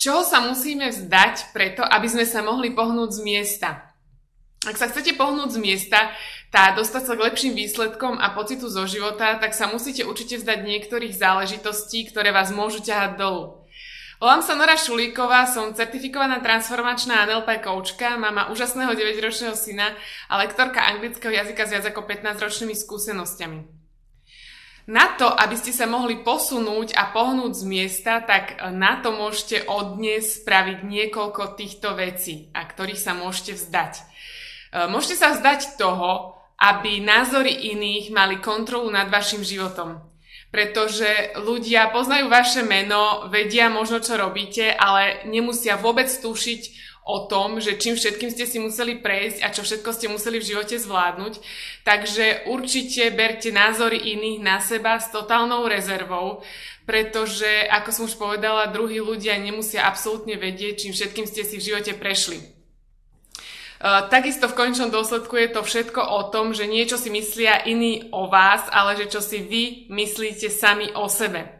[0.00, 3.68] čoho sa musíme vzdať preto, aby sme sa mohli pohnúť z miesta.
[4.64, 6.12] Ak sa chcete pohnúť z miesta,
[6.52, 10.58] tá dostať sa k lepším výsledkom a pocitu zo života, tak sa musíte určite vzdať
[10.64, 13.60] niektorých záležitostí, ktoré vás môžu ťahať dolu.
[14.20, 19.96] Volám sa Nora Šulíková, som certifikovaná transformačná NLP koučka, mama úžasného 9-ročného syna
[20.28, 23.79] a lektorka anglického jazyka s viac ako 15-ročnými skúsenosťami.
[24.88, 29.68] Na to, aby ste sa mohli posunúť a pohnúť z miesta, tak na to môžete
[29.68, 33.92] od dnes spraviť niekoľko týchto vecí, a ktorých sa môžete vzdať.
[33.96, 34.02] E,
[34.88, 40.00] môžete sa vzdať toho, aby názory iných mali kontrolu nad vašim životom.
[40.50, 47.58] Pretože ľudia poznajú vaše meno, vedia možno, čo robíte, ale nemusia vôbec tušiť, o tom,
[47.58, 51.42] že čím všetkým ste si museli prejsť a čo všetko ste museli v živote zvládnuť.
[51.82, 56.46] Takže určite berte názory iných na seba s totálnou rezervou,
[56.86, 61.66] pretože, ako som už povedala, druhí ľudia nemusia absolútne vedieť, čím všetkým ste si v
[61.74, 62.38] živote prešli.
[63.80, 68.12] Uh, takisto v končnom dôsledku je to všetko o tom, že niečo si myslia iní
[68.12, 71.59] o vás, ale že čo si vy myslíte sami o sebe.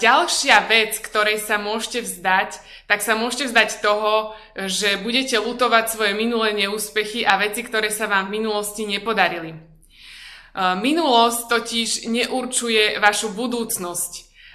[0.00, 2.56] Ďalšia vec, ktorej sa môžete vzdať,
[2.88, 8.08] tak sa môžete vzdať toho, že budete lutovať svoje minulé neúspechy a veci, ktoré sa
[8.08, 9.52] vám v minulosti nepodarili.
[10.56, 14.12] Minulosť totiž neurčuje vašu budúcnosť,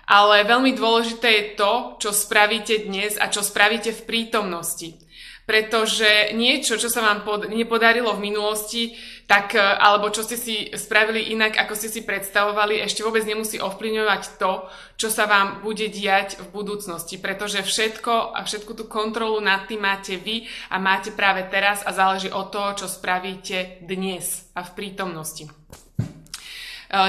[0.09, 4.98] ale veľmi dôležité je to, čo spravíte dnes a čo spravíte v prítomnosti
[5.44, 10.56] pretože niečo, čo sa vám pod, nepodarilo v minulosti, tak, e, alebo čo ste si
[10.76, 14.67] spravili inak, ako ste si predstavovali, ešte vôbec nemusí ovplyvňovať to,
[15.00, 19.84] čo sa vám bude diať v budúcnosti, pretože všetko a všetku tú kontrolu nad tým
[19.84, 24.72] máte vy a máte práve teraz a záleží od toho, čo spravíte dnes a v
[24.76, 25.48] prítomnosti.
[25.48, 25.52] E,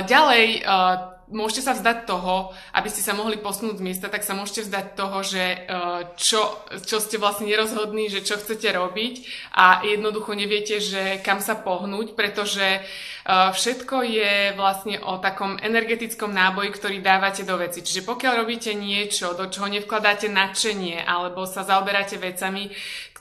[0.06, 4.36] ďalej, e, môžete sa vzdať toho, aby ste sa mohli posunúť z miesta, tak sa
[4.36, 9.14] môžete vzdať toho, že eh, čo, čo ste vlastne nerozhodní, že čo chcete robiť
[9.54, 16.28] a jednoducho neviete, že kam sa pohnúť, pretože uh, Všetko je vlastne o takom energetickom
[16.28, 17.80] náboji, ktorý dávate do veci.
[17.80, 22.68] Čiže pokiaľ robíte niečo, do čoho nevkladáte nadšenie alebo sa zaoberáte vecami,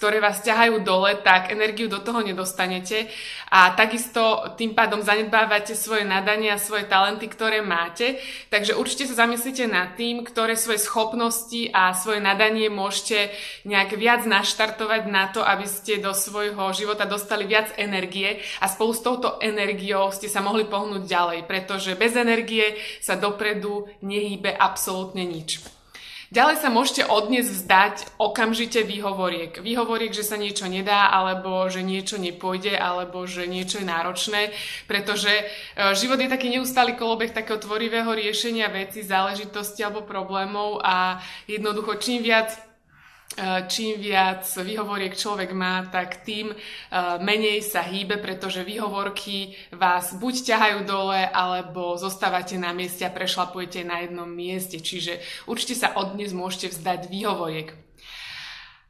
[0.03, 3.07] ktoré vás ťahajú dole, tak energiu do toho nedostanete
[3.47, 8.19] a takisto tým pádom zanedbávate svoje nadanie a svoje talenty, ktoré máte.
[8.51, 13.31] Takže určite sa zamyslite nad tým, ktoré svoje schopnosti a svoje nadanie môžete
[13.63, 18.91] nejak viac naštartovať na to, aby ste do svojho života dostali viac energie a spolu
[18.91, 25.23] s touto energiou ste sa mohli pohnúť ďalej, pretože bez energie sa dopredu nehýbe absolútne
[25.23, 25.82] nič.
[26.33, 29.61] Ďalej sa môžete odnes vzdať okamžite výhovoriek.
[29.61, 34.49] Výhovoriek, že sa niečo nedá, alebo že niečo nepôjde, alebo že niečo je náročné,
[34.89, 35.43] pretože e,
[35.93, 42.25] život je taký neustály kolobeh takého tvorivého riešenia veci, záležitosti alebo problémov a jednoducho čím
[42.25, 42.72] viac
[43.67, 46.57] čím viac výhovoriek človek má, tak tým eh,
[47.17, 53.81] menej sa hýbe, pretože výhovorky vás buď ťahajú dole, alebo zostávate na mieste a prešlapujete
[53.81, 54.77] na jednom mieste.
[54.77, 55.17] Čiže
[55.49, 57.73] určite sa od dnes môžete vzdať výhovoriek.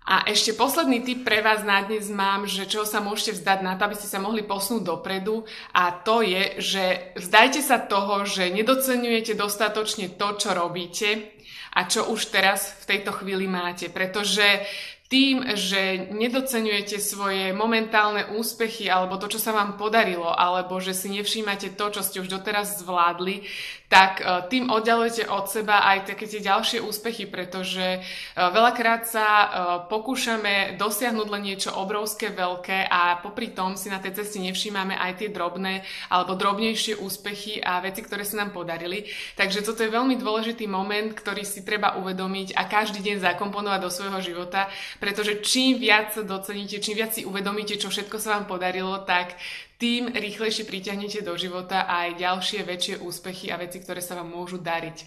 [0.04, 3.80] A ešte posledný tip pre vás na dnes mám, že čo sa môžete vzdať na
[3.80, 6.84] to, aby ste sa mohli posnúť dopredu a to je, že
[7.16, 11.40] vzdajte sa toho, že nedocenujete dostatočne to, čo robíte
[11.72, 13.88] a čo už teraz v tejto chvíli máte.
[13.88, 14.68] Pretože
[15.14, 21.14] tým, že nedocenujete svoje momentálne úspechy alebo to, čo sa vám podarilo, alebo že si
[21.14, 23.46] nevšímate to, čo ste už doteraz zvládli,
[23.94, 28.00] tak e, tým oddialujete od seba aj také tie ďalšie úspechy, pretože e,
[28.34, 29.48] veľakrát sa e,
[29.86, 35.22] pokúšame dosiahnuť len niečo obrovské, veľké a popri tom si na tej ceste nevšímame aj
[35.22, 39.06] tie drobné alebo drobnejšie úspechy a veci, ktoré sa nám podarili.
[39.38, 43.94] Takže toto je veľmi dôležitý moment, ktorý si treba uvedomiť a každý deň zakomponovať do
[43.94, 44.74] svojho života,
[45.04, 49.36] pretože čím viac doceníte, čím viac si uvedomíte, čo všetko sa vám podarilo, tak
[49.76, 54.64] tým rýchlejšie priťahnete do života aj ďalšie väčšie úspechy a veci, ktoré sa vám môžu
[54.64, 55.04] dariť.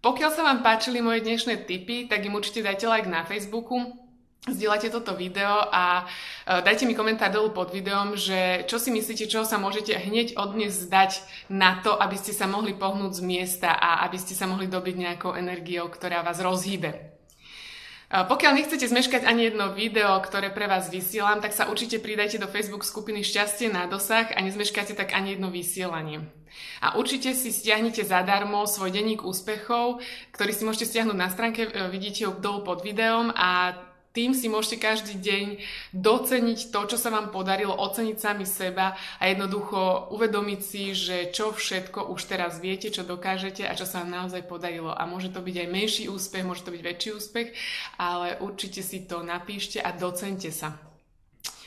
[0.00, 4.00] Pokiaľ sa vám páčili moje dnešné tipy, tak im určite dajte like na Facebooku,
[4.46, 6.06] Zdieľajte toto video a
[6.46, 10.38] e, dajte mi komentár dolu pod videom, že čo si myslíte, čo sa môžete hneď
[10.38, 11.18] od dnes zdať
[11.50, 14.94] na to, aby ste sa mohli pohnúť z miesta a aby ste sa mohli dobiť
[14.94, 17.15] nejakou energiou, ktorá vás rozhýbe.
[18.06, 22.46] Pokiaľ nechcete zmeškať ani jedno video, ktoré pre vás vysielam, tak sa určite pridajte do
[22.46, 26.22] Facebook skupiny Šťastie na dosah a nezmeškáte tak ani jedno vysielanie.
[26.78, 29.98] A určite si stiahnite zadarmo svoj denník úspechov,
[30.30, 33.74] ktorý si môžete stiahnuť na stránke, e, vidíte ho dolu pod videom a
[34.16, 35.46] tým si môžete každý deň
[35.92, 41.52] doceniť to, čo sa vám podarilo, oceniť sami seba a jednoducho uvedomiť si, že čo
[41.52, 44.96] všetko už teraz viete, čo dokážete a čo sa vám naozaj podarilo.
[44.96, 47.48] A môže to byť aj menší úspech, môže to byť väčší úspech,
[48.00, 50.80] ale určite si to napíšte a docente sa.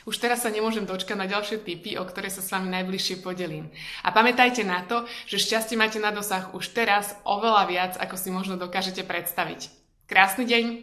[0.08, 3.68] Už teraz sa nemôžem dočkať na ďalšie tipy, o ktoré sa s vami najbližšie podelím.
[4.00, 8.32] A pamätajte na to, že šťastie máte na dosah už teraz oveľa viac, ako si
[8.32, 9.68] možno dokážete predstaviť.
[10.08, 10.82] Krásny deň!